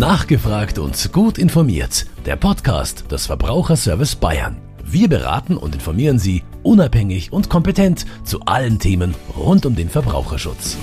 [0.00, 2.06] Nachgefragt und gut informiert.
[2.24, 4.56] Der Podcast des Verbraucherservice Bayern.
[4.82, 10.78] Wir beraten und informieren Sie unabhängig und kompetent zu allen Themen rund um den Verbraucherschutz.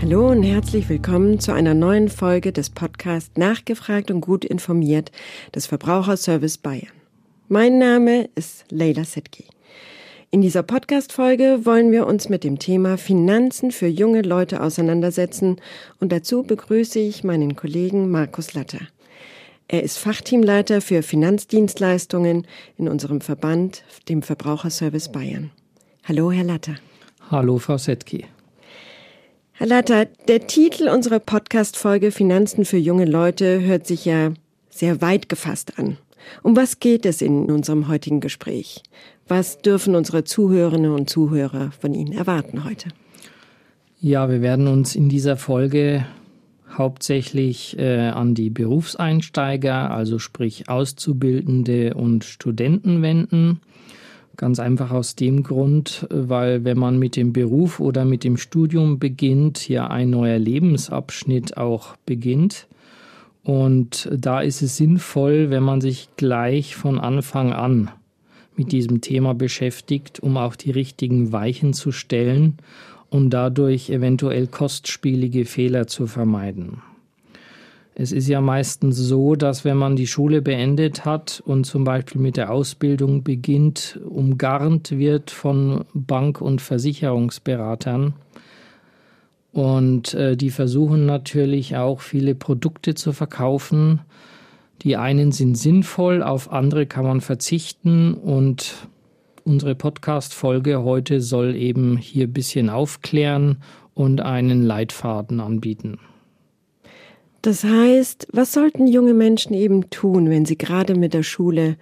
[0.00, 5.10] Hallo und herzlich willkommen zu einer neuen Folge des Podcasts Nachgefragt und gut informiert
[5.52, 6.92] des Verbraucherservice Bayern.
[7.48, 9.46] Mein Name ist Leila Setki.
[10.32, 15.56] In dieser Podcast-Folge wollen wir uns mit dem Thema Finanzen für junge Leute auseinandersetzen
[15.98, 18.78] und dazu begrüße ich meinen Kollegen Markus Latter.
[19.66, 22.46] Er ist Fachteamleiter für Finanzdienstleistungen
[22.78, 25.50] in unserem Verband, dem Verbraucherservice Bayern.
[26.04, 26.76] Hallo, Herr Latter.
[27.28, 28.24] Hallo, Frau Setki.
[29.54, 34.32] Herr Latter, der Titel unserer Podcast-Folge Finanzen für junge Leute hört sich ja
[34.68, 35.98] sehr weit gefasst an.
[36.42, 38.82] Um was geht es in unserem heutigen Gespräch?
[39.28, 42.88] Was dürfen unsere Zuhörerinnen und Zuhörer von Ihnen erwarten heute?
[44.00, 46.06] Ja, wir werden uns in dieser Folge
[46.72, 53.60] hauptsächlich äh, an die Berufseinsteiger, also sprich Auszubildende und Studenten wenden.
[54.36, 58.98] Ganz einfach aus dem Grund, weil wenn man mit dem Beruf oder mit dem Studium
[58.98, 62.66] beginnt, hier ein neuer Lebensabschnitt auch beginnt.
[63.50, 67.90] Und da ist es sinnvoll, wenn man sich gleich von Anfang an
[68.54, 72.58] mit diesem Thema beschäftigt, um auch die richtigen Weichen zu stellen
[73.08, 76.80] und dadurch eventuell kostspielige Fehler zu vermeiden.
[77.96, 82.20] Es ist ja meistens so, dass wenn man die Schule beendet hat und zum Beispiel
[82.20, 88.14] mit der Ausbildung beginnt, umgarnt wird von Bank- und Versicherungsberatern.
[89.52, 94.00] Und äh, die versuchen natürlich auch viele Produkte zu verkaufen,
[94.82, 98.88] die einen sind sinnvoll, auf andere kann man verzichten und
[99.44, 103.58] unsere Podcast-Folge heute soll eben hier ein bisschen aufklären
[103.94, 105.98] und einen Leitfaden anbieten.
[107.42, 111.76] Das heißt, was sollten junge Menschen eben tun, wenn sie gerade mit der Schule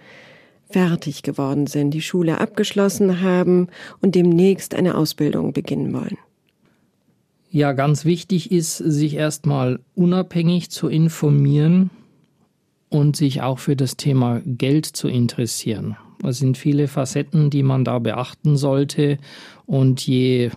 [0.70, 3.68] fertig geworden sind, die Schule abgeschlossen haben
[4.00, 6.18] und demnächst eine Ausbildung beginnen wollen?
[7.50, 11.90] Ja, ganz wichtig ist, sich erstmal unabhängig zu informieren,
[12.90, 15.96] und sich auch für das Thema Geld zu interessieren.
[16.24, 19.18] Es sind viele Facetten, die man da beachten sollte
[19.66, 20.50] und je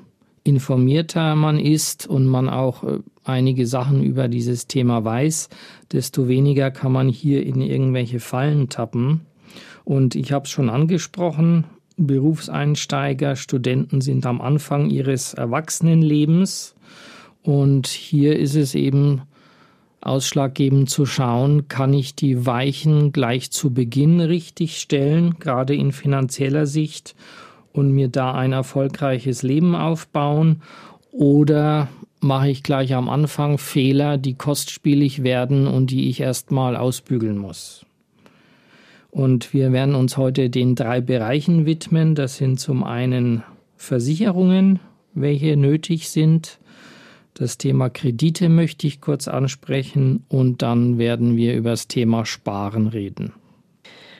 [0.44, 5.50] informierter man ist und man auch äh, einige Sachen über dieses Thema weiß,
[5.91, 9.22] desto weniger kann man hier in irgendwelche Fallen tappen.
[9.84, 11.66] Und ich habe es schon angesprochen,
[11.97, 16.75] Berufseinsteiger, Studenten sind am Anfang ihres Erwachsenenlebens
[17.44, 19.22] und hier ist es eben
[20.02, 26.66] ausschlaggebend zu schauen, kann ich die Weichen gleich zu Beginn richtig stellen, gerade in finanzieller
[26.66, 27.16] Sicht,
[27.74, 30.62] und mir da ein erfolgreiches Leben aufbauen,
[31.12, 31.88] oder
[32.19, 37.85] mache ich gleich am Anfang Fehler, die kostspielig werden und die ich erstmal ausbügeln muss.
[39.11, 42.16] Und wir werden uns heute den drei Bereichen widmen.
[42.16, 43.44] Das sind zum einen
[43.75, 44.79] Versicherungen,
[45.13, 46.59] welche nötig sind,
[47.33, 52.88] das Thema Kredite möchte ich kurz ansprechen und dann werden wir über das Thema Sparen
[52.88, 53.33] reden.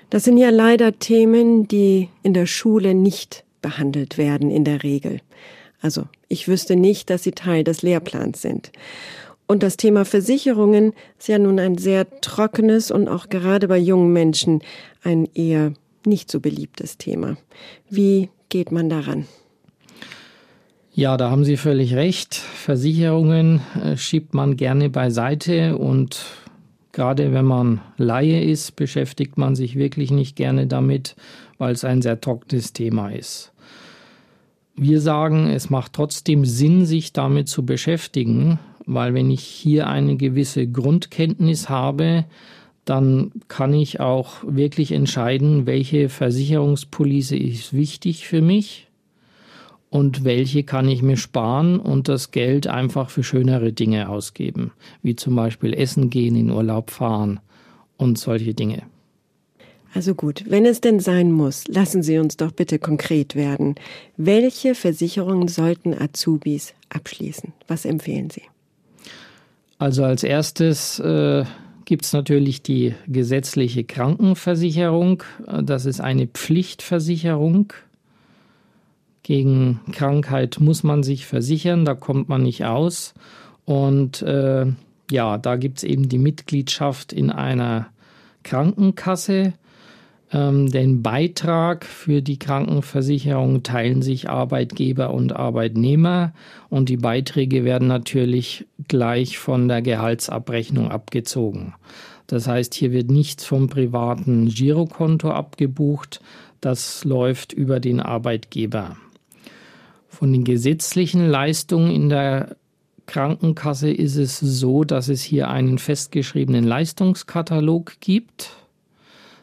[0.10, 5.20] Das sind ja leider Themen, die in der Schule nicht behandelt werden in der Regel.
[5.82, 8.72] Also ich wüsste nicht, dass sie Teil des Lehrplans sind.
[9.52, 14.14] Und das Thema Versicherungen ist ja nun ein sehr trockenes und auch gerade bei jungen
[14.14, 14.62] Menschen
[15.04, 15.74] ein eher
[16.06, 17.36] nicht so beliebtes Thema.
[17.90, 19.26] Wie geht man daran?
[20.94, 22.36] Ja, da haben Sie völlig recht.
[22.36, 26.24] Versicherungen äh, schiebt man gerne beiseite und
[26.94, 31.18] gerade wenn man Laie ist, beschäftigt man sich wirklich nicht gerne damit,
[31.58, 33.52] weil es ein sehr trockenes Thema ist.
[34.78, 40.18] Wir sagen, es macht trotzdem Sinn, sich damit zu beschäftigen, weil wenn ich hier eine
[40.18, 42.26] gewisse Grundkenntnis habe,
[42.86, 48.88] dann kann ich auch wirklich entscheiden, welche Versicherungspolice ist wichtig für mich
[49.90, 54.72] und welche kann ich mir sparen und das Geld einfach für schönere Dinge ausgeben,
[55.04, 57.40] wie zum Beispiel Essen gehen, in Urlaub fahren
[57.98, 58.84] und solche Dinge.
[59.94, 63.76] Also gut, wenn es denn sein muss, lassen Sie uns doch bitte konkret werden.
[64.16, 67.52] Welche Versicherungen sollten Azubis abschließen?
[67.68, 68.44] Was empfehlen Sie?
[69.82, 71.44] Also als erstes äh,
[71.86, 75.24] gibt es natürlich die gesetzliche Krankenversicherung.
[75.64, 77.74] Das ist eine Pflichtversicherung
[79.24, 83.16] gegen Krankheit muss man sich versichern, da kommt man nicht aus.
[83.66, 84.68] Und äh,
[85.10, 87.88] ja, da gibt es eben die Mitgliedschaft in einer
[88.44, 89.54] Krankenkasse.
[90.34, 96.34] Ähm, den Beitrag für die Krankenversicherung teilen sich Arbeitgeber und Arbeitnehmer
[96.70, 101.74] und die Beiträge werden natürlich gleich von der Gehaltsabrechnung abgezogen.
[102.28, 106.22] Das heißt, hier wird nichts vom privaten Girokonto abgebucht,
[106.62, 108.96] das läuft über den Arbeitgeber.
[110.08, 112.56] Von den gesetzlichen Leistungen in der
[113.06, 118.61] Krankenkasse ist es so, dass es hier einen festgeschriebenen Leistungskatalog gibt.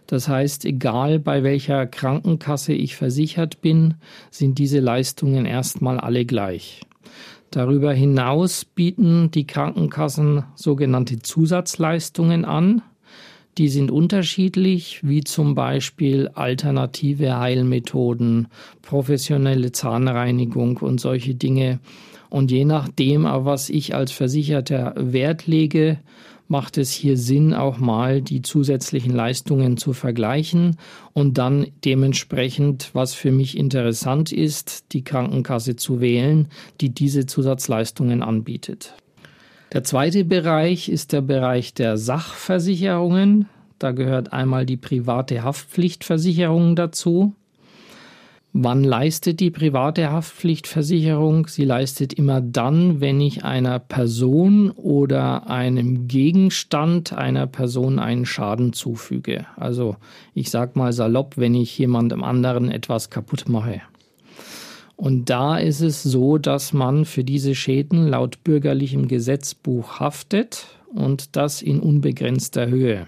[0.09, 3.95] Das heißt, egal bei welcher Krankenkasse ich versichert bin,
[4.31, 6.81] sind diese Leistungen erstmal alle gleich.
[7.51, 12.81] Darüber hinaus bieten die Krankenkassen sogenannte Zusatzleistungen an.
[13.59, 18.49] Die sind unterschiedlich, wie zum Beispiel alternative Heilmethoden,
[18.81, 21.81] professionelle Zahnreinigung und solche Dinge.
[22.31, 25.99] Und je nachdem, auf was ich als Versicherter Wert lege,
[26.49, 30.77] macht es hier Sinn, auch mal die zusätzlichen Leistungen zu vergleichen
[31.13, 36.49] und dann dementsprechend, was für mich interessant ist, die Krankenkasse zu wählen,
[36.81, 38.95] die diese Zusatzleistungen anbietet.
[39.73, 43.47] Der zweite Bereich ist der Bereich der Sachversicherungen.
[43.79, 47.35] Da gehört einmal die private Haftpflichtversicherung dazu.
[48.61, 51.47] Wann leistet die private Haftpflichtversicherung?
[51.47, 58.73] Sie leistet immer dann, wenn ich einer Person oder einem Gegenstand einer Person einen Schaden
[58.73, 59.47] zufüge.
[59.55, 59.95] Also
[60.35, 63.81] ich sage mal salopp, wenn ich jemandem anderen etwas kaputt mache.
[64.97, 71.37] Und da ist es so, dass man für diese Schäden laut bürgerlichem Gesetzbuch haftet und
[71.37, 73.07] das in unbegrenzter Höhe.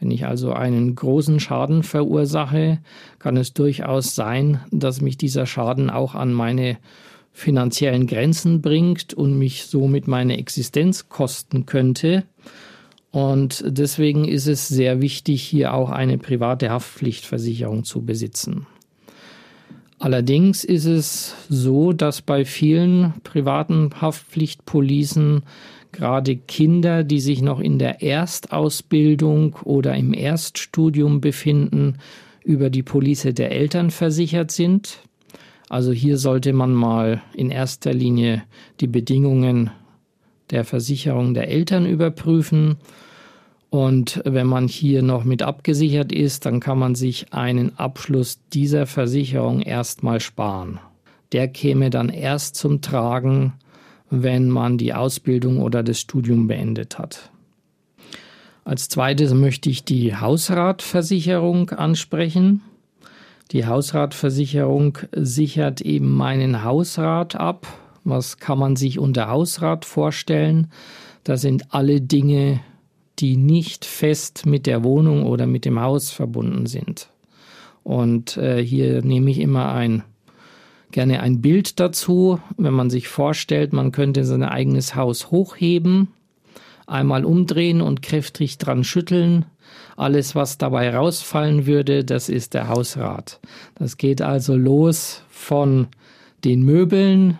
[0.00, 2.78] Wenn ich also einen großen Schaden verursache,
[3.18, 6.78] kann es durchaus sein, dass mich dieser Schaden auch an meine
[7.32, 12.24] finanziellen Grenzen bringt und mich somit meine Existenz kosten könnte.
[13.10, 18.66] Und deswegen ist es sehr wichtig, hier auch eine private Haftpflichtversicherung zu besitzen.
[19.98, 25.42] Allerdings ist es so, dass bei vielen privaten Haftpflichtpolicen
[25.92, 31.96] gerade Kinder, die sich noch in der Erstausbildung oder im Erststudium befinden,
[32.44, 35.00] über die Police der Eltern versichert sind.
[35.68, 38.44] Also hier sollte man mal in erster Linie
[38.80, 39.70] die Bedingungen
[40.50, 42.76] der Versicherung der Eltern überprüfen.
[43.70, 48.86] Und wenn man hier noch mit abgesichert ist, dann kann man sich einen Abschluss dieser
[48.86, 50.78] Versicherung erstmal sparen.
[51.32, 53.54] Der käme dann erst zum Tragen,
[54.08, 57.30] wenn man die Ausbildung oder das Studium beendet hat.
[58.64, 62.62] Als zweites möchte ich die Hausratversicherung ansprechen.
[63.52, 67.66] Die Hausratversicherung sichert eben meinen Hausrat ab.
[68.02, 70.70] Was kann man sich unter Hausrat vorstellen?
[71.22, 72.60] Das sind alle Dinge,
[73.18, 77.08] die nicht fest mit der Wohnung oder mit dem Haus verbunden sind.
[77.82, 80.02] Und äh, hier nehme ich immer ein
[80.92, 86.08] gerne ein Bild dazu, wenn man sich vorstellt, man könnte sein eigenes Haus hochheben,
[86.86, 89.46] einmal umdrehen und kräftig dran schütteln.
[89.96, 93.40] Alles, was dabei rausfallen würde, das ist der Hausrat.
[93.74, 95.88] Das geht also los von
[96.44, 97.38] den Möbeln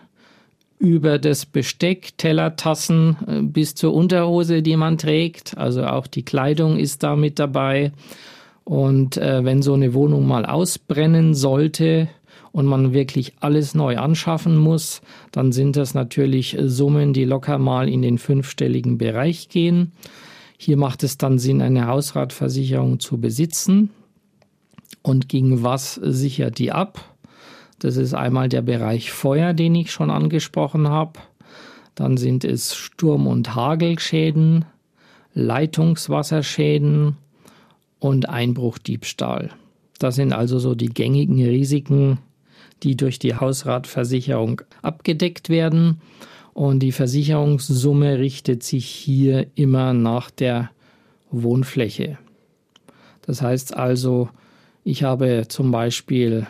[0.78, 5.56] über das Besteck, Teller, Tassen äh, bis zur Unterhose, die man trägt.
[5.56, 7.92] Also auch die Kleidung ist da mit dabei.
[8.64, 12.08] Und äh, wenn so eine Wohnung mal ausbrennen sollte,
[12.56, 17.86] und man wirklich alles neu anschaffen muss, dann sind das natürlich Summen, die locker mal
[17.86, 19.92] in den fünfstelligen Bereich gehen.
[20.56, 23.90] Hier macht es dann Sinn, eine Hausratversicherung zu besitzen.
[25.02, 27.15] Und gegen was sichert die ab?
[27.78, 31.20] Das ist einmal der Bereich Feuer, den ich schon angesprochen habe.
[31.94, 34.64] Dann sind es Sturm- und Hagelschäden,
[35.34, 37.16] Leitungswasserschäden
[37.98, 39.50] und Einbruchdiebstahl.
[39.98, 42.18] Das sind also so die gängigen Risiken,
[42.82, 46.00] die durch die Hausratversicherung abgedeckt werden.
[46.52, 50.70] Und die Versicherungssumme richtet sich hier immer nach der
[51.30, 52.18] Wohnfläche.
[53.22, 54.30] Das heißt also,
[54.84, 56.46] ich habe zum Beispiel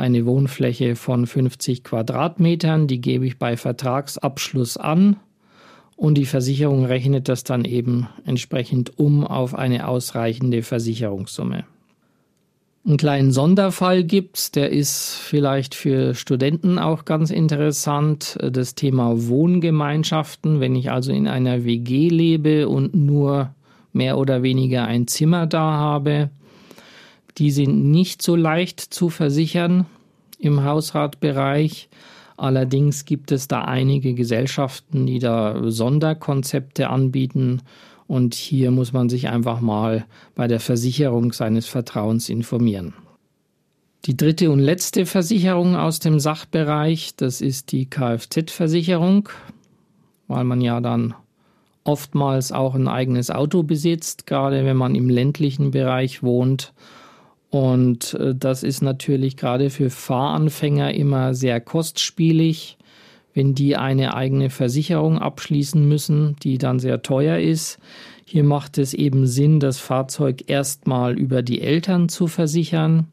[0.00, 5.16] eine Wohnfläche von 50 Quadratmetern, die gebe ich bei Vertragsabschluss an
[5.94, 11.64] und die Versicherung rechnet das dann eben entsprechend um auf eine ausreichende Versicherungssumme.
[12.86, 18.38] Einen kleinen Sonderfall gibt's, der ist vielleicht für Studenten auch ganz interessant.
[18.40, 20.60] Das Thema Wohngemeinschaften.
[20.60, 23.54] Wenn ich also in einer WG lebe und nur
[23.92, 26.30] mehr oder weniger ein Zimmer da habe,
[27.40, 29.86] die sind nicht so leicht zu versichern
[30.38, 31.88] im Hausratbereich.
[32.36, 37.62] Allerdings gibt es da einige Gesellschaften, die da Sonderkonzepte anbieten
[38.06, 40.04] Und hier muss man sich einfach mal
[40.34, 42.92] bei der Versicherung seines Vertrauens informieren.
[44.04, 49.28] Die dritte und letzte Versicherung aus dem Sachbereich, das ist die Kfz-Versicherung,
[50.26, 51.14] weil man ja dann
[51.84, 56.74] oftmals auch ein eigenes Auto besitzt, gerade wenn man im ländlichen Bereich wohnt.
[57.50, 62.78] Und äh, das ist natürlich gerade für Fahranfänger immer sehr kostspielig
[63.34, 67.78] wenn die eine eigene Versicherung abschließen müssen, die dann sehr teuer ist.
[68.24, 73.08] Hier macht es eben Sinn, das Fahrzeug erstmal über die Eltern zu versichern.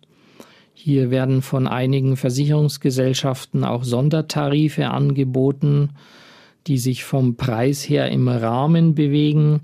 [0.74, 5.90] Hier werden von einigen Versicherungsgesellschaften auch Sondertarife angeboten,
[6.68, 9.62] die sich vom Preis her im Rahmen bewegen.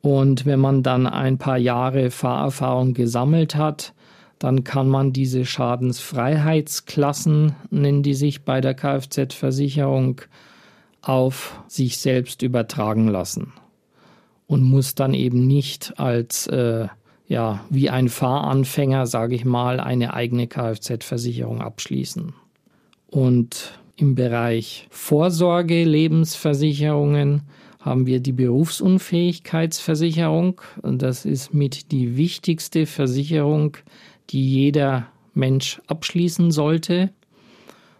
[0.00, 3.94] Und wenn man dann ein paar Jahre Fahrerfahrung gesammelt hat,
[4.38, 10.22] dann kann man diese Schadensfreiheitsklassen, nennen die sich bei der Kfz-Versicherung,
[11.02, 13.52] auf sich selbst übertragen lassen
[14.46, 16.86] und muss dann eben nicht als äh,
[17.26, 22.32] ja wie ein Fahranfänger, sage ich mal, eine eigene Kfz-Versicherung abschließen.
[23.06, 27.42] Und im Bereich Vorsorge, Lebensversicherungen
[27.80, 30.60] haben wir die Berufsunfähigkeitsversicherung.
[30.82, 33.76] Das ist mit die wichtigste Versicherung,
[34.30, 37.10] die jeder Mensch abschließen sollte.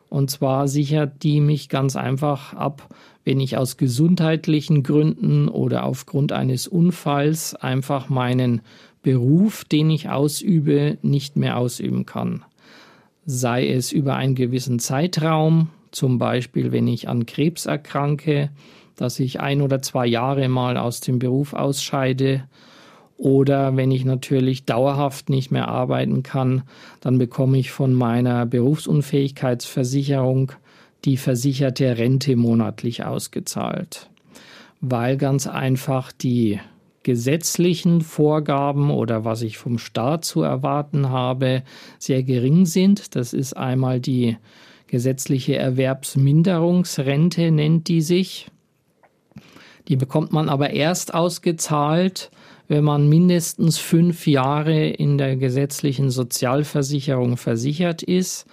[0.09, 6.33] Und zwar sichert die mich ganz einfach ab, wenn ich aus gesundheitlichen Gründen oder aufgrund
[6.33, 8.61] eines Unfalls einfach meinen
[9.03, 12.45] Beruf, den ich ausübe, nicht mehr ausüben kann.
[13.27, 18.51] Sei es über einen gewissen Zeitraum, zum Beispiel wenn ich an Krebs erkranke,
[18.97, 22.45] dass ich ein oder zwei Jahre mal aus dem Beruf ausscheide
[23.17, 26.63] oder wenn ich natürlich dauerhaft nicht mehr arbeiten kann,
[27.01, 30.53] dann bekomme ich von meiner Berufsunfähigkeitsversicherung
[31.05, 34.09] die versicherte Rente monatlich ausgezahlt.
[34.81, 36.61] Weil ganz einfach die
[37.05, 41.63] gesetzlichen Vorgaben oder was ich vom Staat zu erwarten habe,
[41.99, 43.15] sehr gering sind.
[43.15, 44.37] Das ist einmal die
[44.89, 48.51] gesetzliche Erwerbsminderungsrente, nennt die sich.
[49.89, 52.31] Die bekommt man aber erst ausgezahlt,
[52.69, 58.47] wenn man mindestens fünf Jahre in der gesetzlichen Sozialversicherung versichert ist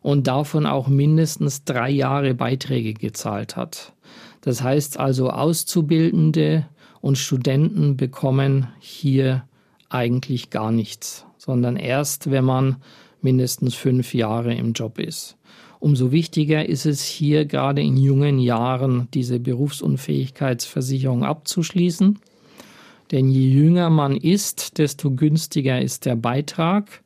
[0.00, 3.92] und davon auch mindestens drei Jahre Beiträge gezahlt hat.
[4.40, 6.66] Das heißt also, Auszubildende
[7.00, 9.44] und Studenten bekommen hier
[9.88, 12.76] eigentlich gar nichts, sondern erst, wenn man
[13.20, 15.36] mindestens fünf Jahre im Job ist.
[15.80, 22.18] Umso wichtiger ist es hier gerade in jungen Jahren diese Berufsunfähigkeitsversicherung abzuschließen.
[23.10, 27.02] Denn je jünger man ist, desto günstiger ist der Beitrag.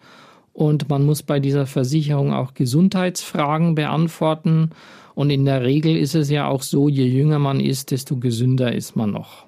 [0.53, 4.71] Und man muss bei dieser Versicherung auch Gesundheitsfragen beantworten.
[5.15, 8.73] Und in der Regel ist es ja auch so, je jünger man ist, desto gesünder
[8.73, 9.47] ist man noch.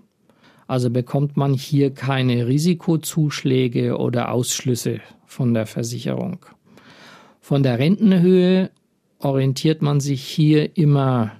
[0.66, 6.46] Also bekommt man hier keine Risikozuschläge oder Ausschlüsse von der Versicherung.
[7.40, 8.70] Von der Rentenhöhe
[9.18, 11.32] orientiert man sich hier immer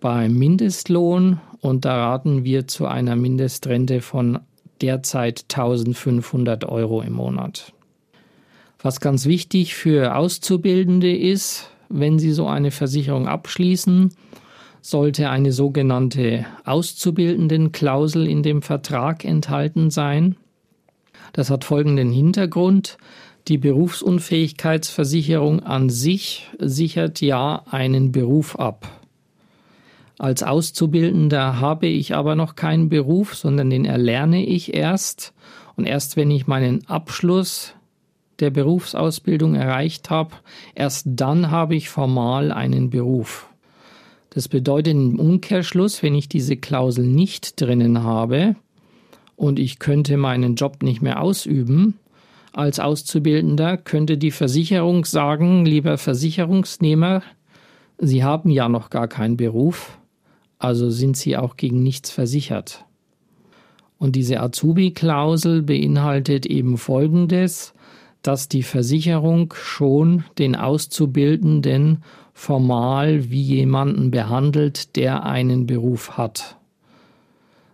[0.00, 4.40] beim Mindestlohn und da raten wir zu einer Mindestrente von
[4.80, 7.72] derzeit 1500 Euro im Monat.
[8.78, 14.14] Was ganz wichtig für Auszubildende ist, wenn sie so eine Versicherung abschließen,
[14.80, 20.36] sollte eine sogenannte Auszubildendenklausel in dem Vertrag enthalten sein.
[21.32, 22.98] Das hat folgenden Hintergrund.
[23.48, 29.05] Die Berufsunfähigkeitsversicherung an sich sichert ja einen Beruf ab.
[30.18, 35.34] Als Auszubildender habe ich aber noch keinen Beruf, sondern den erlerne ich erst.
[35.76, 37.74] Und erst wenn ich meinen Abschluss
[38.40, 40.34] der Berufsausbildung erreicht habe,
[40.74, 43.48] erst dann habe ich formal einen Beruf.
[44.30, 48.56] Das bedeutet im Umkehrschluss, wenn ich diese Klausel nicht drinnen habe
[49.36, 51.98] und ich könnte meinen Job nicht mehr ausüben,
[52.52, 57.22] als Auszubildender könnte die Versicherung sagen, lieber Versicherungsnehmer,
[57.98, 59.98] Sie haben ja noch gar keinen Beruf,
[60.58, 62.84] also sind sie auch gegen nichts versichert.
[63.98, 67.74] Und diese Azubi-Klausel beinhaltet eben Folgendes,
[68.22, 72.02] dass die Versicherung schon den Auszubildenden
[72.34, 76.56] formal wie jemanden behandelt, der einen Beruf hat.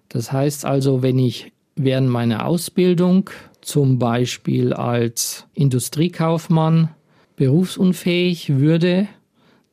[0.09, 3.31] Das heißt also, wenn ich während meiner Ausbildung
[3.63, 6.91] zum Beispiel als Industriekaufmann
[7.37, 9.09] berufsunfähig würde,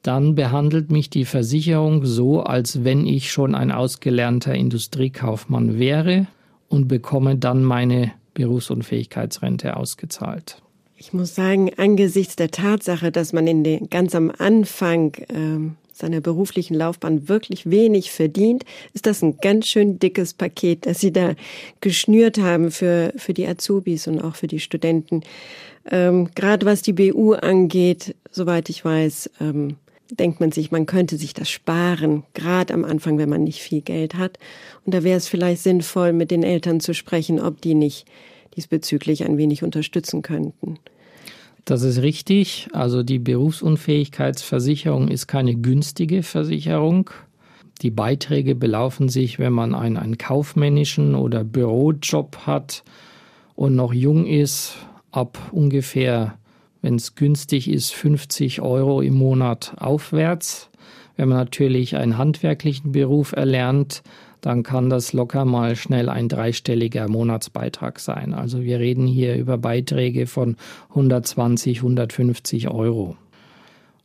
[0.09, 6.25] dann behandelt mich die Versicherung so, als wenn ich schon ein ausgelernter Industriekaufmann wäre
[6.67, 10.63] und bekomme dann meine Berufsunfähigkeitsrente ausgezahlt.
[10.97, 16.21] Ich muss sagen, angesichts der Tatsache, dass man in den, ganz am Anfang ähm, seiner
[16.21, 21.35] beruflichen Laufbahn wirklich wenig verdient, ist das ein ganz schön dickes Paket, das Sie da
[21.81, 25.21] geschnürt haben für, für die Azubis und auch für die Studenten.
[25.91, 29.75] Ähm, Gerade was die BU angeht, soweit ich weiß, ähm,
[30.11, 33.81] denkt man sich, man könnte sich das sparen, gerade am Anfang, wenn man nicht viel
[33.81, 34.39] Geld hat.
[34.85, 38.05] Und da wäre es vielleicht sinnvoll, mit den Eltern zu sprechen, ob die nicht
[38.55, 40.79] diesbezüglich ein wenig unterstützen könnten.
[41.65, 42.67] Das ist richtig.
[42.73, 47.11] Also die Berufsunfähigkeitsversicherung ist keine günstige Versicherung.
[47.81, 52.83] Die Beiträge belaufen sich, wenn man einen, einen kaufmännischen oder Bürojob hat
[53.55, 54.75] und noch jung ist,
[55.11, 56.37] ab ungefähr,
[56.81, 60.69] wenn es günstig ist, 50 Euro im Monat aufwärts.
[61.17, 64.03] Wenn man natürlich einen handwerklichen Beruf erlernt,
[64.41, 68.33] dann kann das locker mal schnell ein dreistelliger Monatsbeitrag sein.
[68.33, 70.55] Also wir reden hier über Beiträge von
[70.89, 73.17] 120, 150 Euro.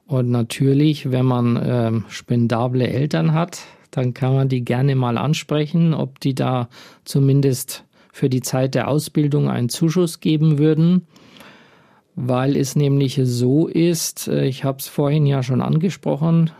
[0.06, 5.94] Und natürlich, wenn man äh, spendable Eltern hat, dann kann man die gerne mal ansprechen,
[5.94, 6.68] ob die da
[7.04, 11.06] zumindest für die Zeit der Ausbildung einen Zuschuss geben würden,
[12.16, 16.50] weil es nämlich so ist, äh, ich habe es vorhin ja schon angesprochen,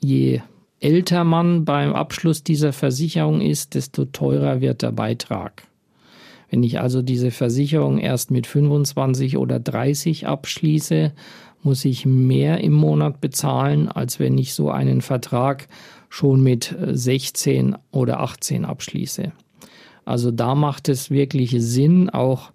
[0.00, 0.40] je
[0.80, 5.62] älter man beim Abschluss dieser Versicherung ist, desto teurer wird der Beitrag.
[6.50, 11.12] Wenn ich also diese Versicherung erst mit 25 oder 30 abschließe,
[11.62, 15.68] muss ich mehr im Monat bezahlen, als wenn ich so einen Vertrag
[16.10, 19.32] schon mit 16 oder 18 abschließe.
[20.04, 22.52] Also da macht es wirklich Sinn, auch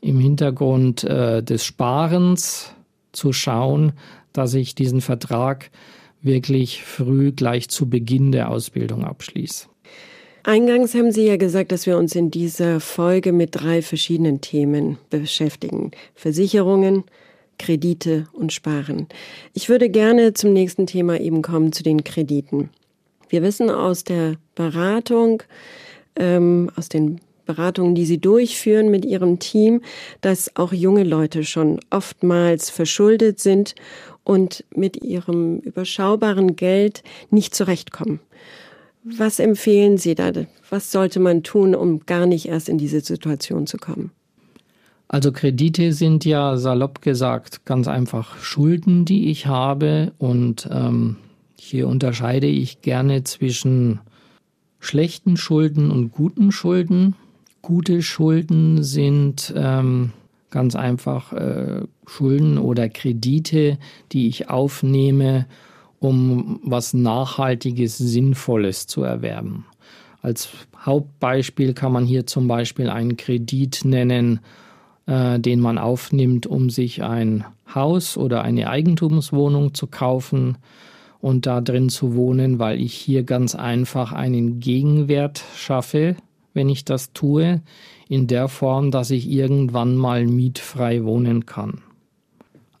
[0.00, 2.72] im Hintergrund äh, des Sparens
[3.12, 3.92] zu schauen,
[4.32, 5.70] dass ich diesen Vertrag
[6.22, 9.68] wirklich früh gleich zu Beginn der Ausbildung abschließe.
[10.42, 14.96] Eingangs haben Sie ja gesagt, dass wir uns in dieser Folge mit drei verschiedenen Themen
[15.10, 15.90] beschäftigen.
[16.14, 17.04] Versicherungen,
[17.58, 19.08] Kredite und Sparen.
[19.54, 22.70] Ich würde gerne zum nächsten Thema eben kommen, zu den Krediten.
[23.28, 25.42] Wir wissen aus der Beratung,
[26.14, 29.80] ähm, aus den Beratungen, die Sie durchführen mit Ihrem Team,
[30.20, 33.74] dass auch junge Leute schon oftmals verschuldet sind
[34.26, 38.18] und mit ihrem überschaubaren Geld nicht zurechtkommen.
[39.04, 40.32] Was empfehlen Sie da?
[40.68, 44.10] Was sollte man tun, um gar nicht erst in diese Situation zu kommen?
[45.06, 50.12] Also Kredite sind ja salopp gesagt ganz einfach Schulden, die ich habe.
[50.18, 51.16] Und ähm,
[51.56, 54.00] hier unterscheide ich gerne zwischen
[54.80, 57.14] schlechten Schulden und guten Schulden.
[57.66, 60.12] Gute Schulden sind ähm,
[60.50, 63.78] ganz einfach äh, Schulden oder Kredite,
[64.12, 65.46] die ich aufnehme,
[65.98, 69.66] um was Nachhaltiges, Sinnvolles zu erwerben.
[70.22, 70.48] Als
[70.78, 74.38] Hauptbeispiel kann man hier zum Beispiel einen Kredit nennen,
[75.06, 80.56] äh, den man aufnimmt, um sich ein Haus oder eine Eigentumswohnung zu kaufen
[81.20, 86.14] und da drin zu wohnen, weil ich hier ganz einfach einen Gegenwert schaffe,
[86.56, 87.60] wenn ich das tue,
[88.08, 91.82] in der Form, dass ich irgendwann mal mietfrei wohnen kann.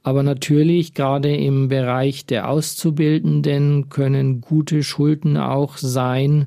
[0.02, 6.46] Aber natürlich, gerade im Bereich der Auszubildenden können gute Schulden auch sein.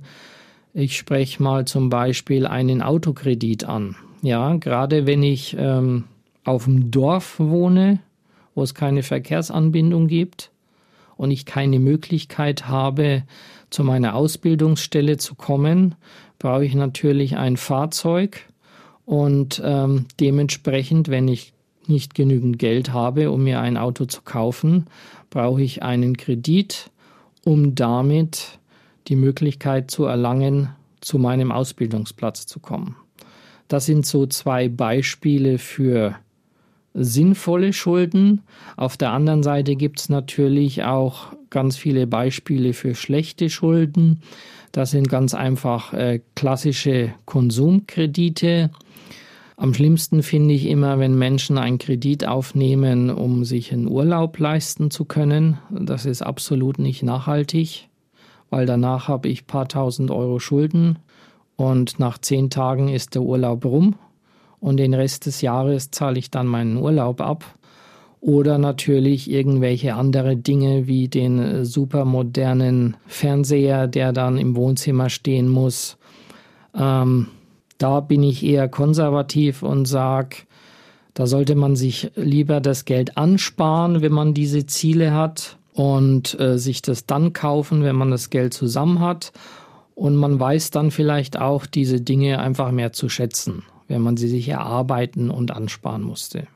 [0.73, 3.97] Ich spreche mal zum Beispiel einen Autokredit an.
[4.21, 6.05] Ja, gerade wenn ich ähm,
[6.45, 7.99] auf dem Dorf wohne,
[8.55, 10.51] wo es keine Verkehrsanbindung gibt
[11.17, 13.23] und ich keine Möglichkeit habe,
[13.69, 15.95] zu meiner Ausbildungsstelle zu kommen,
[16.39, 18.41] brauche ich natürlich ein Fahrzeug
[19.05, 21.53] und ähm, dementsprechend, wenn ich
[21.87, 24.85] nicht genügend Geld habe, um mir ein Auto zu kaufen,
[25.29, 26.91] brauche ich einen Kredit,
[27.43, 28.59] um damit
[29.07, 30.69] die Möglichkeit zu erlangen,
[31.01, 32.95] zu meinem Ausbildungsplatz zu kommen.
[33.67, 36.15] Das sind so zwei Beispiele für
[36.93, 38.41] sinnvolle Schulden.
[38.77, 44.21] Auf der anderen Seite gibt es natürlich auch ganz viele Beispiele für schlechte Schulden.
[44.71, 48.69] Das sind ganz einfach äh, klassische Konsumkredite.
[49.57, 54.89] Am schlimmsten finde ich immer, wenn Menschen einen Kredit aufnehmen, um sich einen Urlaub leisten
[54.89, 55.57] zu können.
[55.69, 57.89] Das ist absolut nicht nachhaltig,
[58.49, 60.99] weil danach habe ich ein paar tausend Euro Schulden
[61.57, 63.95] und nach zehn Tagen ist der Urlaub rum
[64.61, 67.43] und den Rest des Jahres zahle ich dann meinen Urlaub ab.
[68.21, 75.97] Oder natürlich irgendwelche andere Dinge wie den supermodernen Fernseher, der dann im Wohnzimmer stehen muss.
[76.75, 77.27] Ähm,
[77.77, 80.37] da bin ich eher konservativ und sage,
[81.13, 86.57] da sollte man sich lieber das Geld ansparen, wenn man diese Ziele hat und äh,
[86.57, 89.31] sich das dann kaufen, wenn man das Geld zusammen hat.
[89.95, 94.29] Und man weiß dann vielleicht auch diese Dinge einfach mehr zu schätzen, wenn man sie
[94.29, 96.47] sich erarbeiten und ansparen musste.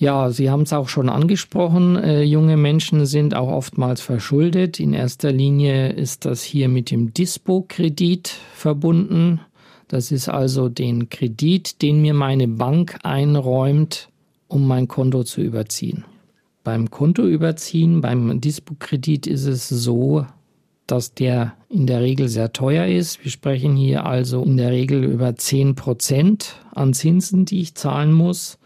[0.00, 1.94] Ja, Sie haben es auch schon angesprochen.
[1.96, 4.80] Äh, junge Menschen sind auch oftmals verschuldet.
[4.80, 9.42] In erster Linie ist das hier mit dem Dispo-Kredit verbunden.
[9.88, 14.08] Das ist also den Kredit, den mir meine Bank einräumt,
[14.48, 16.06] um mein Konto zu überziehen.
[16.64, 20.24] Beim Kontoüberziehen, beim Dispo-Kredit ist es so,
[20.86, 23.22] dass der in der Regel sehr teuer ist.
[23.22, 28.14] Wir sprechen hier also in der Regel über 10 Prozent an Zinsen, die ich zahlen
[28.14, 28.56] muss.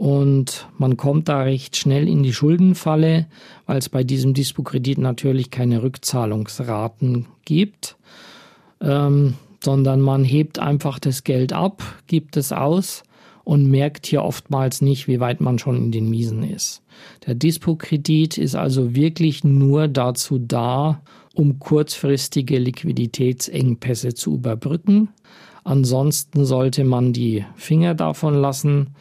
[0.00, 3.26] Und man kommt da recht schnell in die Schuldenfalle,
[3.66, 7.98] weil es bei diesem Dispo-Kredit natürlich keine Rückzahlungsraten gibt,
[8.80, 13.02] ähm, sondern man hebt einfach das Geld ab, gibt es aus
[13.44, 16.80] und merkt hier oftmals nicht, wie weit man schon in den Miesen ist.
[17.26, 21.02] Der Dispo-Kredit ist also wirklich nur dazu da,
[21.34, 25.10] um kurzfristige Liquiditätsengpässe zu überbrücken.
[25.62, 28.94] Ansonsten sollte man die Finger davon lassen,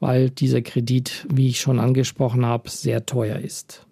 [0.00, 3.86] weil dieser Kredit, wie ich schon angesprochen habe, sehr teuer ist.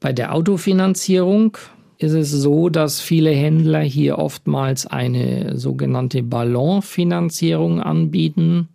[0.00, 1.56] Bei der Autofinanzierung
[1.98, 8.68] ist es so, dass viele Händler hier oftmals eine sogenannte Ballonfinanzierung anbieten.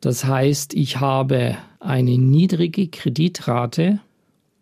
[0.00, 4.00] Das heißt, ich habe eine niedrige Kreditrate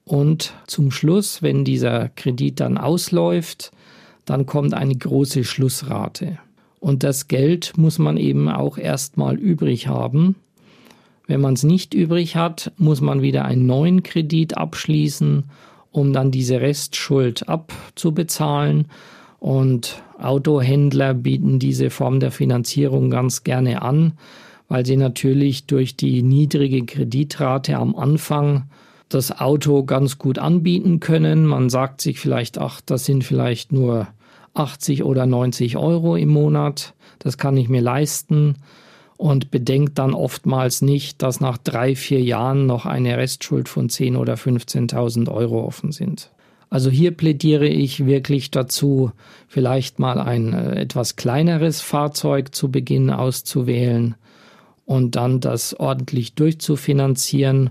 [0.05, 3.71] und zum Schluss, wenn dieser Kredit dann ausläuft,
[4.25, 6.39] dann kommt eine große Schlussrate.
[6.81, 10.37] Und das Geld muss man eben auch erstmal übrig haben.
[11.29, 15.45] Wenn man es nicht übrig hat, muss man wieder einen neuen Kredit abschließen,
[15.93, 18.87] um dann diese Restschuld abzubezahlen.
[19.39, 24.15] Und Autohändler bieten diese Form der Finanzierung ganz gerne an,
[24.69, 28.65] weil sie natürlich durch die niedrige Kreditrate am Anfang
[29.11, 31.45] das Auto ganz gut anbieten können.
[31.45, 34.09] Man sagt sich vielleicht, ach, das sind vielleicht nur
[34.55, 38.57] 80 oder 90 Euro im Monat, das kann ich mir leisten
[39.19, 44.17] und bedenkt dann oftmals nicht, dass nach drei, vier Jahren noch eine Restschuld von 10
[44.17, 46.31] oder 15.000 Euro offen sind.
[46.71, 49.13] Also hier plädiere ich wirklich dazu,
[49.47, 54.15] vielleicht mal ein äh, etwas kleineres Fahrzeug zu Beginn auszuwählen
[54.87, 57.71] und dann das ordentlich durchzufinanzieren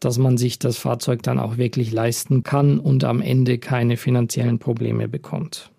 [0.00, 4.58] dass man sich das Fahrzeug dann auch wirklich leisten kann und am Ende keine finanziellen
[4.58, 5.70] Probleme bekommt.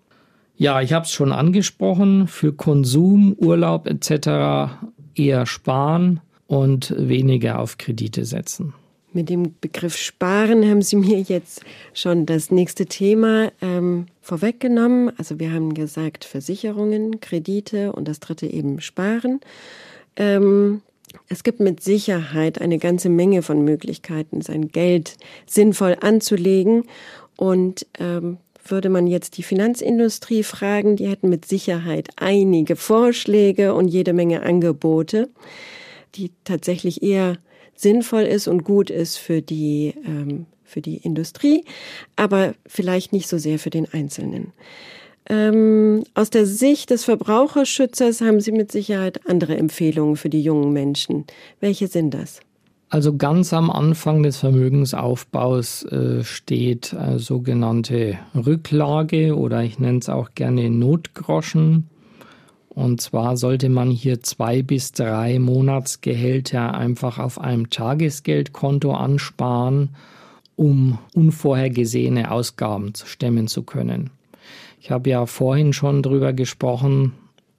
[0.56, 4.76] Ja, ich habe es schon angesprochen, für Konsum, Urlaub etc.
[5.14, 8.74] eher sparen und weniger auf Kredite setzen.
[9.14, 15.12] Mit dem Begriff Sparen haben Sie mir jetzt schon das nächste Thema ähm, vorweggenommen.
[15.18, 19.40] Also wir haben gesagt Versicherungen, Kredite und das dritte eben Sparen.
[20.16, 20.80] Ähm,
[21.28, 26.84] es gibt mit Sicherheit eine ganze Menge von Möglichkeiten, sein Geld sinnvoll anzulegen.
[27.36, 33.88] Und ähm, würde man jetzt die Finanzindustrie fragen, die hätten mit Sicherheit einige Vorschläge und
[33.88, 35.28] jede Menge Angebote,
[36.14, 37.38] die tatsächlich eher
[37.74, 41.64] sinnvoll ist und gut ist für die, ähm, für die Industrie,
[42.16, 44.52] aber vielleicht nicht so sehr für den Einzelnen.
[45.28, 50.72] Ähm, aus der Sicht des Verbraucherschützers haben Sie mit Sicherheit andere Empfehlungen für die jungen
[50.72, 51.26] Menschen.
[51.60, 52.40] Welche sind das?
[52.92, 60.10] Also ganz am Anfang des Vermögensaufbaus äh, steht äh, sogenannte Rücklage oder ich nenne es
[60.10, 61.88] auch gerne Notgroschen.
[62.68, 69.96] Und zwar sollte man hier zwei bis drei Monatsgehälter einfach auf einem Tagesgeldkonto ansparen,
[70.54, 74.10] um unvorhergesehene Ausgaben stemmen zu können.
[74.82, 77.14] Ich habe ja vorhin schon darüber gesprochen,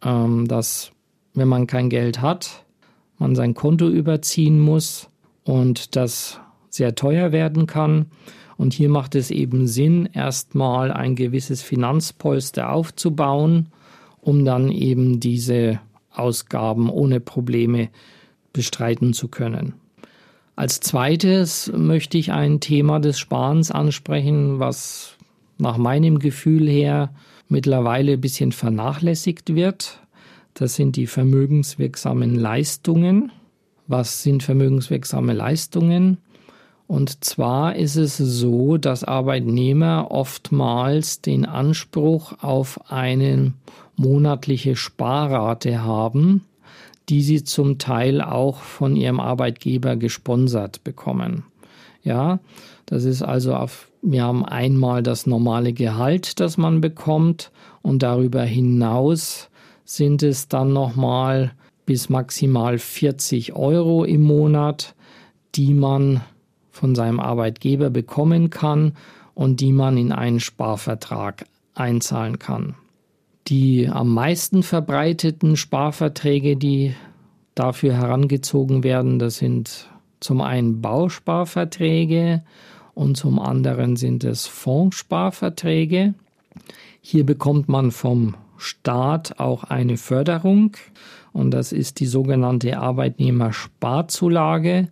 [0.06, 0.92] ähm, dass
[1.34, 2.64] wenn man kein Geld hat,
[3.18, 5.10] man sein Konto überziehen muss
[5.44, 8.08] und das sehr teuer werden kann.
[8.58, 13.70] Und hier macht es eben Sinn, erstmal ein gewisses Finanzpolster aufzubauen,
[14.22, 15.80] um dann eben diese
[16.12, 17.90] Ausgaben ohne Probleme
[18.54, 19.74] bestreiten zu können.
[20.56, 25.18] Als zweites möchte ich ein Thema des Sparens ansprechen, was
[25.58, 27.14] nach meinem Gefühl her
[27.50, 30.00] mittlerweile ein bisschen vernachlässigt wird.
[30.54, 33.32] Das sind die vermögenswirksamen Leistungen.
[33.88, 36.18] Was sind vermögenswirksame Leistungen?
[36.88, 43.54] Und zwar ist es so, dass Arbeitnehmer oftmals den Anspruch auf eine
[43.96, 46.44] monatliche Sparrate haben,
[47.10, 51.44] die sie zum Teil auch von ihrem Arbeitgeber gesponsert bekommen.
[52.04, 52.40] Ja,
[52.86, 58.44] das ist also auf, wir haben einmal das normale Gehalt, das man bekommt und darüber
[58.44, 59.50] hinaus
[59.86, 61.54] sind es dann nochmal
[61.86, 64.96] bis maximal 40 Euro im Monat,
[65.56, 66.22] die man
[66.72, 68.94] von seinem Arbeitgeber bekommen kann
[69.36, 72.76] und die man in einen Sparvertrag einzahlen kann.
[73.48, 76.96] Die am meisten verbreiteten Sparverträge, die
[77.56, 82.44] dafür herangezogen werden, das sind zum einen Bausparverträge
[82.94, 86.14] und zum anderen sind es Fondssparverträge.
[87.02, 90.78] Hier bekommt man vom Staat auch eine Förderung
[91.34, 94.88] und das ist die sogenannte Arbeitnehmersparzulage.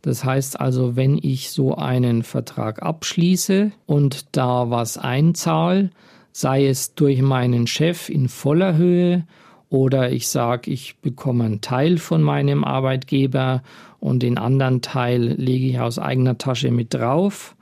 [0.00, 5.90] Das heißt also, wenn ich so einen Vertrag abschließe und da was einzahle,
[6.32, 9.24] sei es durch meinen Chef in voller Höhe
[9.68, 13.62] oder ich sage, ich bekomme einen Teil von meinem Arbeitgeber
[14.00, 17.54] und den anderen Teil lege ich aus eigener Tasche mit drauf,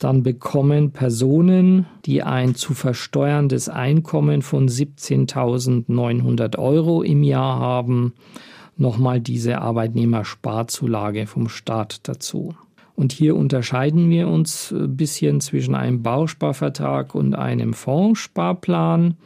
[0.00, 8.14] dann bekommen Personen, die ein zu versteuerndes Einkommen von 17.900 Euro im Jahr haben,
[8.78, 12.54] nochmal diese Arbeitnehmersparzulage vom Staat dazu.
[12.96, 19.16] Und hier unterscheiden wir uns ein bisschen zwischen einem Bausparvertrag und einem Fondssparplan.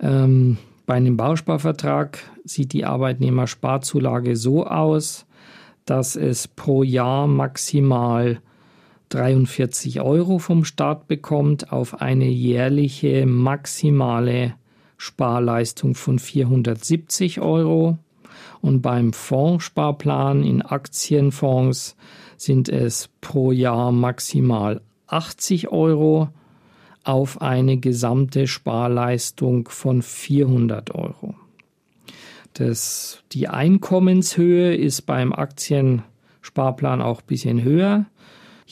[0.00, 5.24] Ähm, bei einem Bausparvertrag sieht die Arbeitnehmersparzulage so aus,
[5.84, 8.40] dass es pro Jahr maximal
[9.10, 14.54] 43 Euro vom Staat bekommt auf eine jährliche maximale
[14.96, 17.98] Sparleistung von 470 Euro.
[18.62, 21.96] Und beim Fondssparplan in Aktienfonds
[22.36, 26.28] sind es pro Jahr maximal 80 Euro
[27.02, 31.34] auf eine gesamte Sparleistung von 400 Euro.
[32.54, 38.06] Das, die Einkommenshöhe ist beim Aktiensparplan auch ein bisschen höher.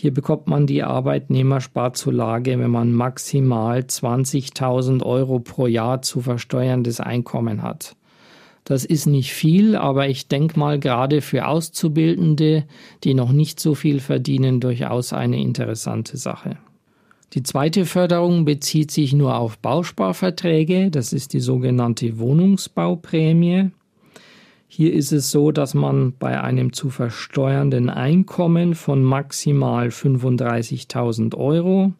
[0.00, 7.62] Hier bekommt man die Arbeitnehmersparzulage, wenn man maximal 20.000 Euro pro Jahr zu versteuerndes Einkommen
[7.62, 7.96] hat.
[8.62, 12.64] Das ist nicht viel, aber ich denke mal gerade für Auszubildende,
[13.02, 16.58] die noch nicht so viel verdienen, durchaus eine interessante Sache.
[17.32, 23.72] Die zweite Förderung bezieht sich nur auf Bausparverträge, das ist die sogenannte Wohnungsbauprämie.
[24.70, 31.94] Hier ist es so, dass man bei einem zu versteuernden Einkommen von maximal 35.000 Euro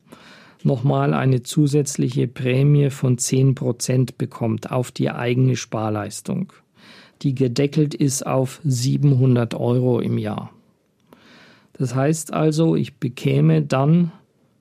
[0.63, 6.53] nochmal eine zusätzliche Prämie von 10% bekommt auf die eigene Sparleistung,
[7.23, 10.53] die gedeckelt ist auf 700 Euro im Jahr.
[11.73, 14.13] Das heißt also, ich bekäme dann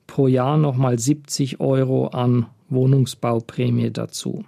[0.06, 4.44] pro Jahr nochmal 70 Euro an Wohnungsbauprämie dazu.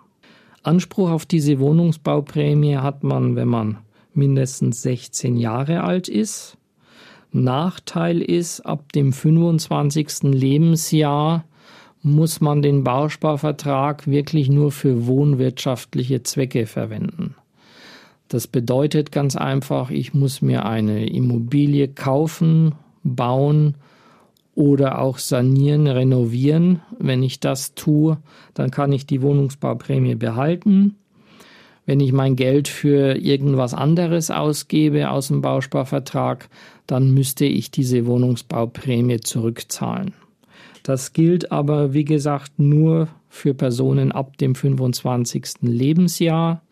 [0.63, 3.79] Anspruch auf diese Wohnungsbauprämie hat man, wenn man
[4.15, 6.57] mindestens 16 Jahre alt ist
[7.33, 10.23] Nachteil ist, ab dem 25.
[10.23, 11.45] Lebensjahr
[12.03, 17.37] muss man den Bausparvertrag wirklich nur für wohnwirtschaftliche Zwecke verwenden.
[18.29, 23.75] Das bedeutet ganz einfach, ich muss mir eine Immobilie kaufen, bauen
[24.55, 26.81] oder auch sanieren, renovieren.
[26.99, 28.19] Wenn ich das tue,
[28.55, 30.97] dann kann ich die Wohnungsbauprämie behalten.
[31.87, 36.49] Wenn ich mein Geld für irgendwas anderes ausgebe aus dem Bausparvertrag,
[36.87, 40.15] dann müsste ich diese Wohnungsbauprämie zurückzahlen.
[40.83, 45.63] Das gilt aber, wie gesagt, nur für Personen ab dem 25.
[45.63, 46.63] Lebensjahr.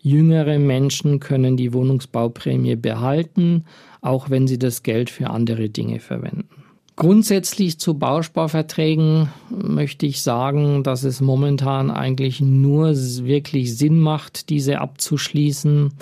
[0.00, 3.64] Jüngere Menschen können die Wohnungsbauprämie behalten,
[4.00, 6.63] auch wenn sie das Geld für andere Dinge verwenden.
[6.96, 14.80] Grundsätzlich zu Bausparverträgen möchte ich sagen, dass es momentan eigentlich nur wirklich Sinn macht, diese
[14.80, 15.92] abzuschließen,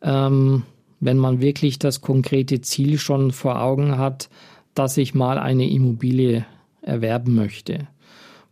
[0.00, 0.62] ähm,
[1.00, 4.30] wenn man wirklich das konkrete Ziel schon vor Augen hat,
[4.74, 6.46] dass ich mal eine Immobilie
[6.80, 7.88] erwerben möchte.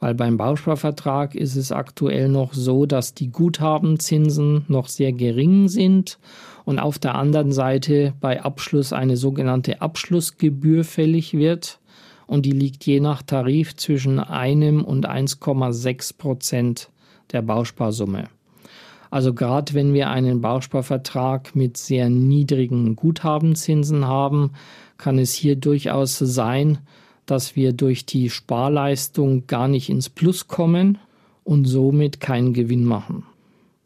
[0.01, 6.19] Weil beim Bausparvertrag ist es aktuell noch so, dass die Guthabenzinsen noch sehr gering sind
[6.65, 11.81] und auf der anderen Seite bei Abschluss eine sogenannte Abschlussgebühr fällig wird
[12.27, 16.91] und die liegt je nach Tarif zwischen einem und 1,6 Prozent
[17.33, 18.29] der Bausparsumme.
[19.11, 24.53] Also gerade wenn wir einen Bausparvertrag mit sehr niedrigen Guthabenzinsen haben,
[24.97, 26.79] kann es hier durchaus sein,
[27.31, 30.99] dass wir durch die Sparleistung gar nicht ins Plus kommen
[31.45, 33.25] und somit keinen Gewinn machen.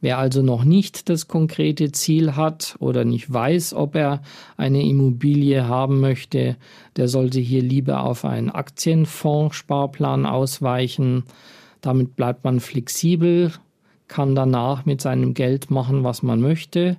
[0.01, 4.21] Wer also noch nicht das konkrete Ziel hat oder nicht weiß, ob er
[4.59, 6.57] eine Immobilie haben möchte,
[6.97, 11.25] der sollte hier lieber auf einen Aktienfondssparplan ausweichen.
[11.81, 13.51] Damit bleibt man flexibel,
[14.07, 16.99] kann danach mit seinem Geld machen, was man möchte.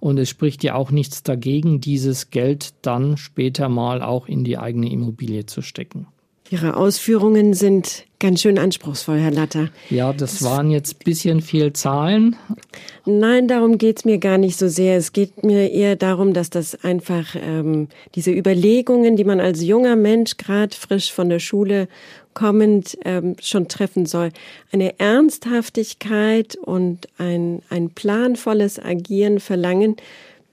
[0.00, 4.58] Und es spricht ja auch nichts dagegen, dieses Geld dann später mal auch in die
[4.58, 6.06] eigene Immobilie zu stecken.
[6.48, 9.68] Ihre Ausführungen sind ganz schön anspruchsvoll, Herr Latter.
[9.90, 12.36] Ja, das waren jetzt ein bisschen viel Zahlen.
[13.04, 14.96] Nein, darum geht's mir gar nicht so sehr.
[14.96, 19.96] Es geht mir eher darum, dass das einfach ähm, diese Überlegungen, die man als junger
[19.96, 21.88] Mensch gerade frisch von der Schule
[22.36, 24.30] kommend ähm, schon treffen soll,
[24.70, 29.96] eine Ernsthaftigkeit und ein, ein planvolles Agieren verlangen,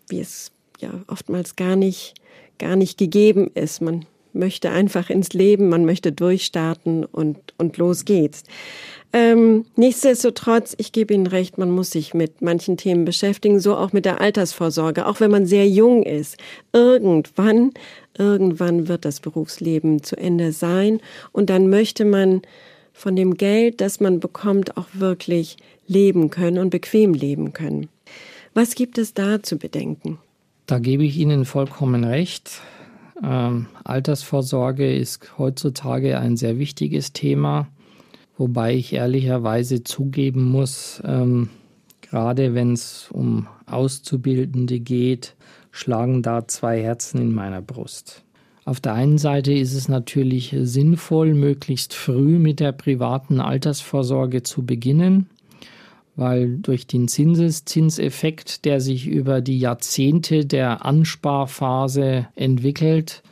[0.10, 2.15] wie es ja oftmals gar nicht
[2.58, 3.82] gar nicht gegeben ist.
[3.82, 8.43] Man möchte einfach ins Leben, man möchte durchstarten und, und los geht's.
[9.15, 13.93] Ähm, nichtsdestotrotz, ich gebe Ihnen recht, man muss sich mit manchen Themen beschäftigen, so auch
[13.93, 16.38] mit der Altersvorsorge, auch wenn man sehr jung ist.
[16.72, 17.74] Irgendwann,
[18.17, 20.99] irgendwann wird das Berufsleben zu Ende sein
[21.32, 22.41] und dann möchte man
[22.93, 27.89] von dem Geld, das man bekommt, auch wirklich leben können und bequem leben können.
[28.54, 30.19] Was gibt es da zu bedenken?
[30.67, 32.62] Da gebe ich Ihnen vollkommen recht.
[33.21, 37.67] Ähm, Altersvorsorge ist heutzutage ein sehr wichtiges Thema.
[38.38, 41.49] Wobei ich ehrlicherweise zugeben muss, ähm,
[42.02, 45.36] gerade wenn es um Auszubildende geht,
[45.73, 48.23] schlagen da zwei Herzen in meiner Brust.
[48.63, 54.65] Auf der einen Seite ist es natürlich sinnvoll, möglichst früh mit der privaten Altersvorsorge zu
[54.65, 55.27] beginnen,
[56.15, 63.23] weil durch den Zinseszinseffekt, der sich über die Jahrzehnte der Ansparphase entwickelt,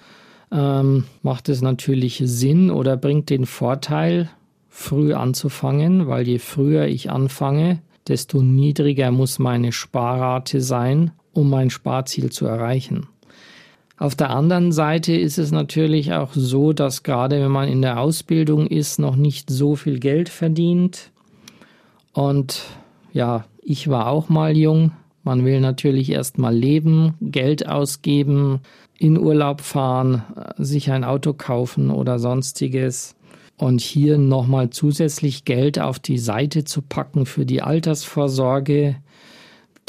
[0.51, 4.29] ähm, macht es natürlich Sinn oder bringt den Vorteil,
[4.67, 11.69] früh anzufangen, weil je früher ich anfange, desto niedriger muss meine Sparrate sein, um mein
[11.69, 13.07] Sparziel zu erreichen.
[13.97, 17.99] Auf der anderen Seite ist es natürlich auch so, dass gerade wenn man in der
[17.99, 21.11] Ausbildung ist, noch nicht so viel Geld verdient.
[22.11, 22.63] Und
[23.13, 24.91] ja, ich war auch mal jung.
[25.23, 28.61] Man will natürlich erst mal leben, Geld ausgeben,
[28.97, 30.23] in Urlaub fahren,
[30.57, 33.15] sich ein Auto kaufen oder sonstiges.
[33.57, 38.95] Und hier nochmal zusätzlich Geld auf die Seite zu packen für die Altersvorsorge,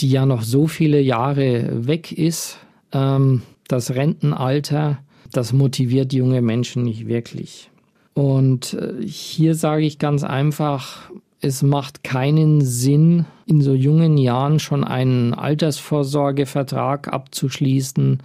[0.01, 2.59] die ja noch so viele Jahre weg ist,
[2.93, 4.99] ähm, das Rentenalter,
[5.33, 7.71] das motiviert junge Menschen nicht wirklich.
[8.15, 14.61] Und äh, hier sage ich ganz einfach, es macht keinen Sinn, in so jungen Jahren
[14.61, 18.19] schon einen Altersvorsorgevertrag abzuschließen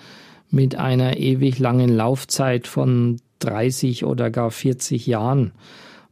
[0.51, 5.51] mit einer ewig langen Laufzeit von 30 oder gar 40 Jahren,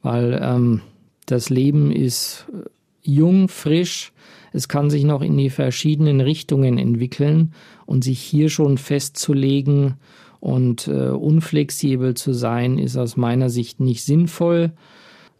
[0.01, 0.81] weil ähm,
[1.25, 2.69] das Leben ist äh,
[3.03, 4.11] jung, frisch,
[4.55, 7.51] es kann sich noch in die verschiedenen Richtungen entwickeln
[7.85, 9.95] und sich hier schon festzulegen
[10.39, 14.71] und äh, unflexibel zu sein, ist aus meiner Sicht nicht sinnvoll.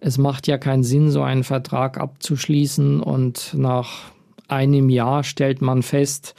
[0.02, 4.12] Es macht ja keinen Sinn, so einen Vertrag abzuschließen und nach
[4.50, 6.36] einem Jahr stellt man fest,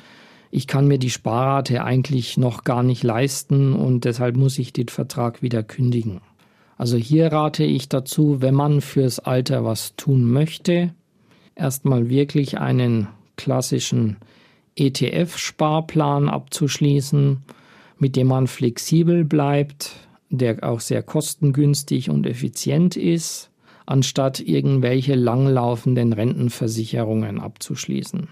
[0.51, 4.89] ich kann mir die Sparrate eigentlich noch gar nicht leisten und deshalb muss ich den
[4.89, 6.21] Vertrag wieder kündigen.
[6.77, 10.93] Also hier rate ich dazu, wenn man fürs Alter was tun möchte,
[11.57, 14.19] erstmal wirklich einen klassischen
[14.77, 17.43] ETF-Sparplan abzuschließen,
[17.99, 19.97] mit dem man flexibel bleibt,
[20.31, 23.51] der auch sehr kostengünstig und effizient ist,
[23.87, 28.29] anstatt irgendwelche langlaufenden Rentenversicherungen abzuschließen.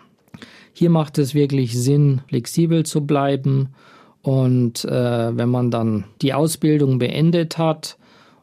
[0.72, 3.68] Hier macht es wirklich Sinn, flexibel zu bleiben.
[4.22, 7.96] Und äh, wenn man dann die Ausbildung beendet hat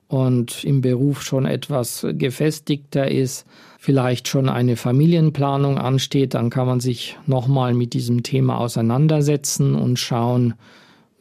[0.08, 3.46] und im Beruf schon etwas gefestigter ist,
[3.84, 9.98] vielleicht schon eine Familienplanung ansteht, dann kann man sich nochmal mit diesem Thema auseinandersetzen und
[9.98, 10.54] schauen,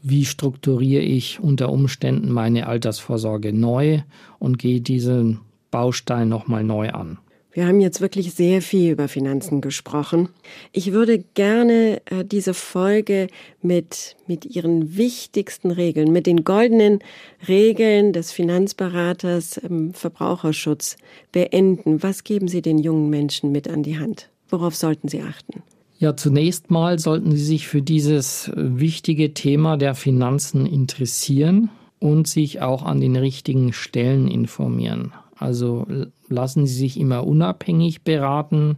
[0.02, 4.02] wie strukturiere ich unter Umständen meine Altersvorsorge neu
[4.38, 7.16] und gehe diesen Baustein nochmal neu an.
[7.52, 10.28] Wir haben jetzt wirklich sehr viel über Finanzen gesprochen.
[10.72, 13.26] Ich würde gerne äh, diese Folge
[13.60, 17.00] mit, mit Ihren wichtigsten Regeln, mit den goldenen
[17.48, 20.96] Regeln des Finanzberaters im Verbraucherschutz
[21.32, 22.02] beenden.
[22.04, 24.28] Was geben Sie den jungen Menschen mit an die Hand?
[24.48, 25.62] Worauf sollten sie achten?
[25.98, 32.62] Ja, zunächst mal sollten Sie sich für dieses wichtige Thema der Finanzen interessieren und sich
[32.62, 35.12] auch an den richtigen Stellen informieren.
[35.40, 35.86] Also
[36.28, 38.76] lassen Sie sich immer unabhängig beraten,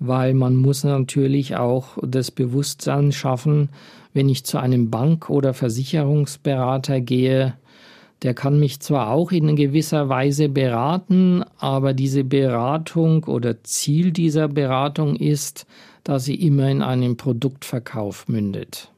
[0.00, 3.68] weil man muss natürlich auch das Bewusstsein schaffen,
[4.14, 7.54] wenn ich zu einem Bank- oder Versicherungsberater gehe,
[8.22, 14.48] der kann mich zwar auch in gewisser Weise beraten, aber diese Beratung oder Ziel dieser
[14.48, 15.66] Beratung ist,
[16.04, 18.93] dass sie immer in einen Produktverkauf mündet.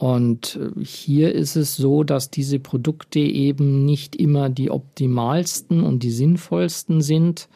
[0.00, 6.02] Und äh, hier ist es so, dass diese Produkte eben nicht immer die optimalsten und
[6.02, 7.50] die sinnvollsten sind.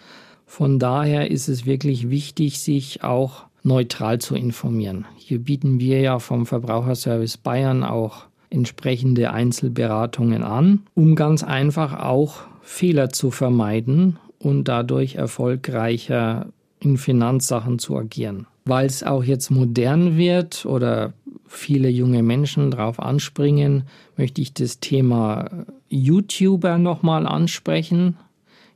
[0.44, 5.06] Von daher ist es wirklich wichtig, sich auch neutral zu informieren.
[5.16, 12.42] Hier bieten wir ja vom Verbraucherservice Bayern auch entsprechende Einzelberatungen an, um ganz einfach auch
[12.60, 18.46] Fehler zu vermeiden und dadurch erfolgreicher in Finanzsachen zu agieren.
[18.64, 21.12] Weil es auch jetzt modern wird oder
[21.46, 23.84] viele junge Menschen darauf anspringen,
[24.16, 28.16] möchte ich das Thema YouTuber nochmal ansprechen.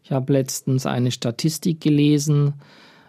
[0.04, 2.54] Ich habe letztens eine Statistik gelesen,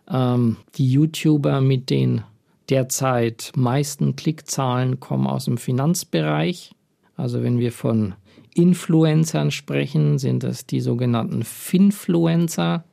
[0.09, 2.23] ähm, die YouTuber mit den
[2.69, 6.75] derzeit meisten Klickzahlen kommen aus dem Finanzbereich.
[7.15, 8.13] Also wenn wir von
[8.53, 12.84] Influencern sprechen, sind das die sogenannten Finfluencer,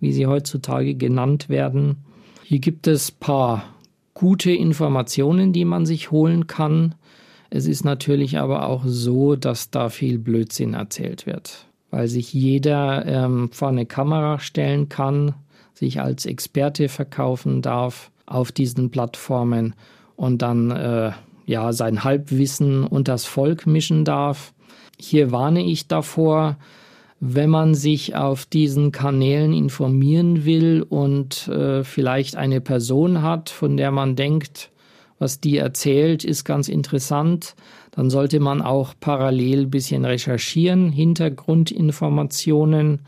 [0.00, 2.04] wie sie heutzutage genannt werden.
[2.48, 3.64] Hier gibt es ein paar
[4.14, 6.94] gute Informationen, die man sich holen kann.
[7.50, 13.04] Es ist natürlich aber auch so, dass da viel Blödsinn erzählt wird, weil sich jeder
[13.04, 15.34] ähm, vor eine Kamera stellen kann,
[15.74, 19.74] sich als Experte verkaufen darf auf diesen Plattformen
[20.14, 21.10] und dann äh,
[21.46, 24.54] ja sein Halbwissen unters Volk mischen darf.
[25.00, 26.58] Hier warne ich davor,
[27.20, 33.76] wenn man sich auf diesen Kanälen informieren will und äh, vielleicht eine Person hat, von
[33.76, 34.70] der man denkt,
[35.18, 37.56] was die erzählt, ist ganz interessant,
[37.92, 43.00] dann sollte man auch parallel ein bisschen recherchieren, Hintergrundinformationen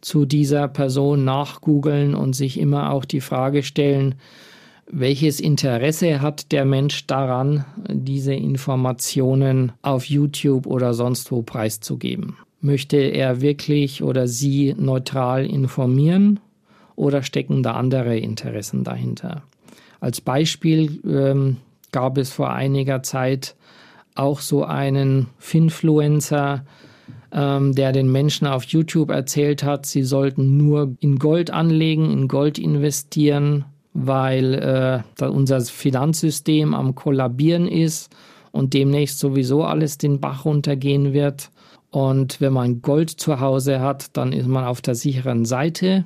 [0.00, 4.14] zu dieser Person nachgoogeln und sich immer auch die Frage stellen,
[4.86, 12.36] welches Interesse hat der Mensch daran, diese Informationen auf YouTube oder sonst wo preiszugeben?
[12.60, 16.40] Möchte er wirklich oder sie neutral informieren
[16.94, 19.42] oder stecken da andere Interessen dahinter?
[20.00, 21.56] Als Beispiel ähm,
[21.92, 23.54] gab es vor einiger Zeit
[24.14, 26.64] auch so einen Finfluencer,
[27.32, 32.28] ähm, der den Menschen auf YouTube erzählt hat, sie sollten nur in Gold anlegen, in
[32.28, 38.10] Gold investieren, weil äh, unser Finanzsystem am Kollabieren ist
[38.52, 41.50] und demnächst sowieso alles den Bach runtergehen wird.
[41.90, 46.04] Und wenn man Gold zu Hause hat, dann ist man auf der sicheren Seite.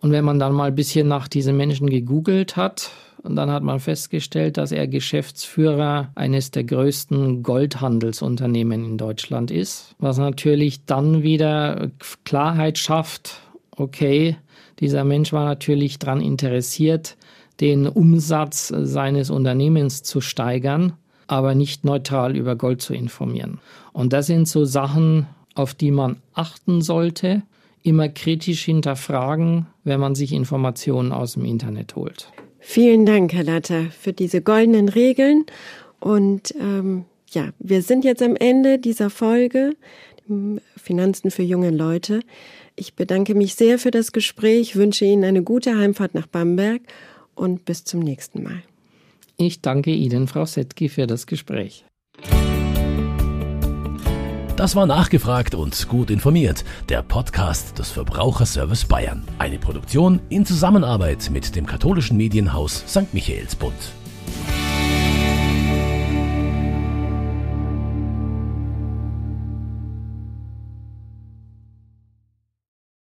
[0.00, 2.90] Und wenn man dann mal ein bisschen nach diesen Menschen gegoogelt hat,
[3.22, 9.94] und dann hat man festgestellt, dass er Geschäftsführer eines der größten Goldhandelsunternehmen in Deutschland ist,
[9.98, 11.90] was natürlich dann wieder
[12.24, 13.40] Klarheit schafft,
[13.76, 14.36] okay,
[14.80, 17.16] dieser Mensch war natürlich daran interessiert,
[17.60, 20.94] den Umsatz seines Unternehmens zu steigern,
[21.32, 23.58] aber nicht neutral über Gold zu informieren.
[23.94, 27.42] Und das sind so Sachen, auf die man achten sollte,
[27.82, 32.30] immer kritisch hinterfragen, wenn man sich Informationen aus dem Internet holt.
[32.60, 35.46] Vielen Dank, Herr Latter, für diese goldenen Regeln.
[36.00, 39.74] Und ähm, ja, wir sind jetzt am Ende dieser Folge
[40.76, 42.20] Finanzen für junge Leute.
[42.76, 46.82] Ich bedanke mich sehr für das Gespräch, wünsche Ihnen eine gute Heimfahrt nach Bamberg
[47.34, 48.62] und bis zum nächsten Mal.
[49.44, 51.84] Ich danke Ihnen, Frau Settke, für das Gespräch.
[54.56, 56.64] Das war nachgefragt und gut informiert.
[56.88, 59.24] Der Podcast des Verbraucherservice Bayern.
[59.40, 63.12] Eine Produktion in Zusammenarbeit mit dem katholischen Medienhaus St.
[63.12, 63.74] Michaelsbund.